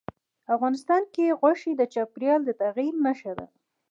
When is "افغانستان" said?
0.55-1.01